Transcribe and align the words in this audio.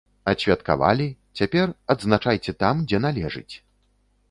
Адсвяткавалі, 0.31 1.07
цяпер, 1.41 1.75
адзначайце 1.95 2.51
там, 2.65 2.83
дзе 2.89 3.03
належыць. 3.07 3.49